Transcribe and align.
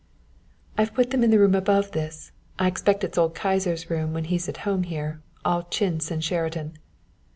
"I've 0.79 0.95
put 0.95 1.11
them 1.11 1.23
in 1.23 1.29
the 1.29 1.37
room 1.37 1.53
above 1.53 1.91
this. 1.91 2.31
I 2.57 2.65
expect 2.65 3.03
it's 3.03 3.19
old 3.19 3.35
Kyser's 3.35 3.91
room 3.91 4.13
when 4.13 4.23
he's 4.23 4.49
at 4.49 4.57
home 4.65 4.81
here, 4.81 5.21
all 5.45 5.61
chintz 5.69 6.09
and 6.09 6.23
Sheraton." 6.23 6.79